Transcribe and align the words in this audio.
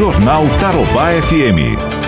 Jornal 0.00 0.48
Tarobá 0.58 1.12
FM. 1.12 1.99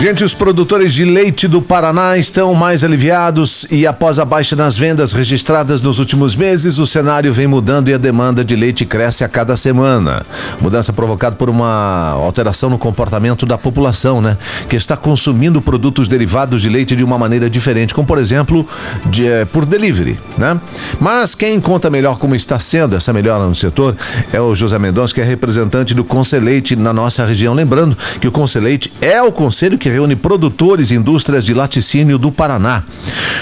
Gente, 0.00 0.22
os 0.22 0.32
produtores 0.32 0.94
de 0.94 1.04
leite 1.04 1.48
do 1.48 1.60
Paraná 1.60 2.16
estão 2.16 2.54
mais 2.54 2.84
aliviados 2.84 3.66
e 3.68 3.84
após 3.84 4.20
a 4.20 4.24
baixa 4.24 4.54
nas 4.54 4.78
vendas 4.78 5.12
registradas 5.12 5.80
nos 5.80 5.98
últimos 5.98 6.36
meses, 6.36 6.78
o 6.78 6.86
cenário 6.86 7.32
vem 7.32 7.48
mudando 7.48 7.88
e 7.88 7.94
a 7.94 7.98
demanda 7.98 8.44
de 8.44 8.54
leite 8.54 8.86
cresce 8.86 9.24
a 9.24 9.28
cada 9.28 9.56
semana. 9.56 10.24
Mudança 10.60 10.92
provocada 10.92 11.34
por 11.34 11.50
uma 11.50 12.10
alteração 12.10 12.70
no 12.70 12.78
comportamento 12.78 13.44
da 13.44 13.58
população, 13.58 14.20
né? 14.20 14.38
Que 14.68 14.76
está 14.76 14.96
consumindo 14.96 15.60
produtos 15.60 16.06
derivados 16.06 16.62
de 16.62 16.68
leite 16.68 16.94
de 16.94 17.02
uma 17.02 17.18
maneira 17.18 17.50
diferente, 17.50 17.92
como 17.92 18.06
por 18.06 18.18
exemplo, 18.18 18.64
de, 19.06 19.26
é, 19.26 19.44
por 19.46 19.66
delivery, 19.66 20.16
né? 20.36 20.60
Mas 21.00 21.34
quem 21.34 21.58
conta 21.58 21.90
melhor 21.90 22.18
como 22.18 22.36
está 22.36 22.60
sendo 22.60 22.94
essa 22.94 23.12
melhora 23.12 23.48
no 23.48 23.54
setor 23.54 23.96
é 24.32 24.40
o 24.40 24.54
José 24.54 24.78
Mendonça, 24.78 25.12
que 25.12 25.20
é 25.20 25.24
representante 25.24 25.92
do 25.92 26.04
Conselheite 26.04 26.76
na 26.76 26.92
nossa 26.92 27.26
região. 27.26 27.52
Lembrando 27.52 27.98
que 28.20 28.28
o 28.28 28.32
Conselheite 28.32 28.92
é 29.00 29.20
o 29.20 29.32
conselho 29.32 29.76
que 29.76 29.87
que 29.88 29.90
reúne 29.90 30.14
produtores 30.14 30.90
e 30.90 30.94
indústrias 30.94 31.46
de 31.46 31.54
laticínio 31.54 32.18
do 32.18 32.30
Paraná. 32.30 32.84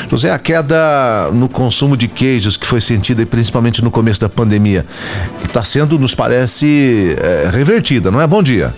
José, 0.09 0.31
a 0.31 0.39
queda 0.39 1.29
no 1.33 1.49
consumo 1.49 1.97
de 1.97 2.07
queijos 2.07 2.57
que 2.57 2.65
foi 2.65 2.81
sentida 2.81 3.27
principalmente 3.27 3.83
no 3.83 3.91
começo 3.91 4.21
da 4.21 4.29
pandemia 4.29 4.87
está 5.45 5.65
sendo, 5.65 5.99
nos 5.99 6.15
parece, 6.15 7.17
é, 7.21 7.51
revertida, 7.53 8.13
não 8.13 8.21
é? 8.21 8.27
Bom 8.29 8.45
dia. 8.45 8.73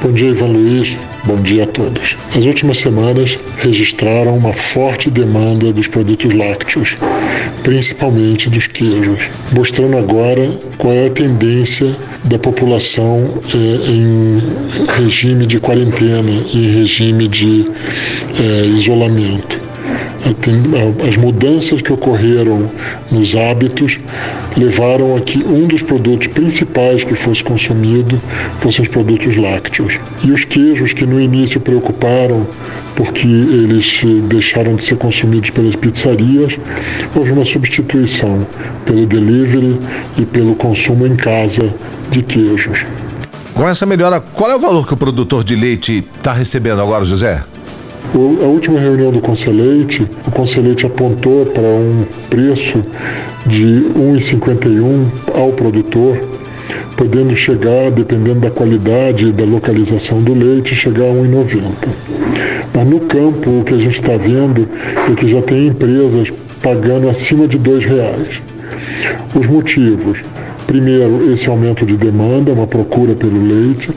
Bom 0.00 0.12
dia, 0.12 0.28
Ivan 0.30 0.46
Luiz. 0.46 0.96
Bom 1.24 1.42
dia 1.42 1.64
a 1.64 1.66
todos. 1.66 2.16
As 2.36 2.46
últimas 2.46 2.78
semanas 2.78 3.36
registraram 3.56 4.36
uma 4.36 4.52
forte 4.52 5.10
demanda 5.10 5.72
dos 5.72 5.88
produtos 5.88 6.32
lácteos, 6.32 6.96
principalmente 7.64 8.48
dos 8.48 8.68
queijos, 8.68 9.28
mostrando 9.52 9.98
agora 9.98 10.48
qual 10.78 10.92
é 10.92 11.06
a 11.06 11.10
tendência 11.10 11.96
da 12.22 12.38
população 12.38 13.40
eh, 13.52 13.90
em 13.90 14.42
regime 14.98 15.46
de 15.46 15.58
quarentena 15.58 16.30
e 16.52 16.66
regime 16.66 17.28
de 17.28 17.70
eh, 18.38 18.66
isolamento 18.76 19.68
as 21.08 21.16
mudanças 21.16 21.80
que 21.80 21.92
ocorreram 21.92 22.70
nos 23.10 23.36
hábitos 23.36 23.98
levaram 24.56 25.16
a 25.16 25.20
que 25.20 25.38
um 25.38 25.66
dos 25.66 25.82
produtos 25.82 26.26
principais 26.26 27.04
que 27.04 27.14
fosse 27.14 27.42
consumido 27.42 28.20
fossem 28.60 28.82
os 28.82 28.88
produtos 28.88 29.36
lácteos. 29.36 29.98
E 30.24 30.30
os 30.30 30.44
queijos 30.44 30.92
que 30.92 31.06
no 31.06 31.20
início 31.20 31.60
preocuparam 31.60 32.46
porque 32.96 33.28
eles 33.28 34.00
deixaram 34.28 34.74
de 34.74 34.84
ser 34.84 34.96
consumidos 34.96 35.50
pelas 35.50 35.76
pizzarias, 35.76 36.58
houve 37.14 37.30
uma 37.30 37.44
substituição 37.44 38.44
pelo 38.84 39.06
delivery 39.06 39.78
e 40.18 40.26
pelo 40.26 40.56
consumo 40.56 41.06
em 41.06 41.14
casa 41.14 41.72
de 42.10 42.22
queijos. 42.22 42.84
Com 43.58 43.68
essa 43.68 43.84
melhora, 43.84 44.20
qual 44.20 44.52
é 44.52 44.54
o 44.54 44.60
valor 44.60 44.86
que 44.86 44.94
o 44.94 44.96
produtor 44.96 45.42
de 45.42 45.56
leite 45.56 46.04
está 46.16 46.32
recebendo 46.32 46.80
agora, 46.80 47.04
José? 47.04 47.42
a 48.14 48.46
última 48.46 48.78
reunião 48.78 49.10
do 49.10 49.20
Conselheite, 49.20 50.06
o 50.24 50.30
Conselheite 50.30 50.86
apontou 50.86 51.44
para 51.44 51.64
um 51.64 52.06
preço 52.30 52.84
de 53.46 53.84
1,51 53.96 55.06
ao 55.34 55.50
produtor, 55.50 56.20
podendo 56.96 57.34
chegar, 57.34 57.90
dependendo 57.90 58.38
da 58.38 58.50
qualidade 58.52 59.26
e 59.26 59.32
da 59.32 59.44
localização 59.44 60.22
do 60.22 60.34
leite, 60.34 60.76
chegar 60.76 61.06
a 61.06 61.14
1,90. 61.14 61.60
Mas 62.72 62.86
no 62.86 63.00
campo, 63.00 63.58
o 63.58 63.64
que 63.64 63.74
a 63.74 63.78
gente 63.78 63.98
está 63.98 64.16
vendo 64.16 64.68
é 65.10 65.14
que 65.16 65.26
já 65.26 65.42
tem 65.42 65.66
empresas 65.66 66.28
pagando 66.62 67.10
acima 67.10 67.48
de 67.48 67.56
R$ 67.56 67.80
reais. 67.80 68.40
Os 69.34 69.48
motivos 69.48 70.18
Primeiro, 70.68 71.32
esse 71.32 71.48
aumento 71.48 71.86
de 71.86 71.96
demanda, 71.96 72.52
uma 72.52 72.66
procura 72.66 73.14
pelo 73.14 73.42
leite, 73.42 73.88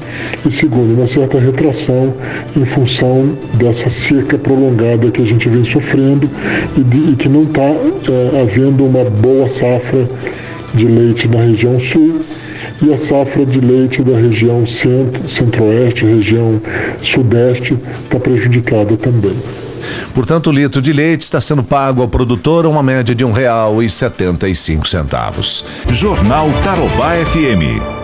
e 0.45 0.49
segundo, 0.49 0.97
uma 0.97 1.05
certa 1.05 1.37
retração 1.37 2.13
em 2.55 2.63
função 2.63 3.37
dessa 3.55 3.89
seca 3.89 4.37
prolongada 4.37 5.11
que 5.11 5.21
a 5.21 5.25
gente 5.25 5.49
vem 5.49 5.65
sofrendo 5.65 6.29
e, 6.77 6.81
de, 6.81 7.11
e 7.11 7.15
que 7.17 7.27
não 7.27 7.43
está 7.43 7.61
é, 7.61 8.41
havendo 8.41 8.85
uma 8.85 9.03
boa 9.03 9.49
safra 9.49 10.07
de 10.73 10.85
leite 10.87 11.27
na 11.27 11.43
região 11.43 11.77
sul 11.77 12.21
e 12.81 12.93
a 12.93 12.97
safra 12.97 13.45
de 13.45 13.59
leite 13.59 14.01
da 14.01 14.17
região 14.17 14.65
centro, 14.65 15.29
centro-oeste, 15.29 16.05
região 16.05 16.61
sudeste 17.03 17.77
está 18.05 18.17
prejudicada 18.17 18.95
também. 18.95 19.35
Portanto, 20.13 20.47
o 20.47 20.53
litro 20.53 20.81
de 20.81 20.93
leite 20.93 21.21
está 21.21 21.39
sendo 21.39 21.63
pago 21.63 22.01
ao 22.01 22.07
produtor 22.07 22.65
uma 22.65 22.83
média 22.83 23.15
de 23.15 23.25
cinco 24.55 24.87
centavos. 24.87 25.65
Jornal 25.89 26.49
Tarobá 26.63 27.13
FM. 27.25 28.00